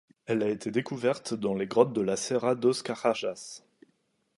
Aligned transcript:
Elle 0.25 0.41
a 0.41 0.49
été 0.49 0.71
découverte 0.71 1.35
dans 1.35 1.53
des 1.55 1.67
grottes 1.67 1.93
de 1.93 2.01
la 2.01 2.15
Serra 2.17 2.55
dos 2.55 2.73
Carajás. 2.83 3.61